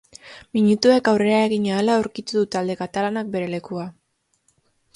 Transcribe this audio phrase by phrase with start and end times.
[0.57, 3.87] Minutuek aurrera egin ahala aurkitu du talde katalanak bere lekua.